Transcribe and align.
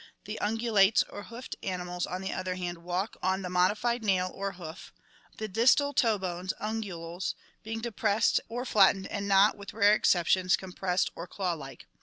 The 0.25 0.39
un 0.41 0.57
gulates 0.57 1.03
or 1.11 1.21
hoofed 1.25 1.57
animals, 1.61 2.07
on 2.07 2.21
the 2.23 2.33
other 2.33 2.55
hand, 2.55 2.79
walk 2.79 3.17
on 3.21 3.43
the 3.43 3.51
modified 3.51 4.03
nail 4.03 4.31
or 4.33 4.53
hoof 4.53 4.59
(uriguli 4.59 4.73
grade, 4.73 4.77
Lat. 4.81 4.89
ungula, 4.89 5.33
hoof), 5.35 5.37
the 5.37 5.47
distal 5.47 5.93
toe 5.93 6.17
bones 6.17 6.53
(unguals) 6.59 7.35
being 7.61 7.81
depressed 7.81 8.39
or 8.49 8.65
flattened 8.65 9.05
and 9.09 9.27
not, 9.27 9.55
with 9.57 9.75
rare 9.75 9.93
exceptions, 9.93 10.57
com 10.57 10.71
pressed 10.73 11.11
or 11.15 11.27
claw 11.27 11.53
like. 11.53 11.85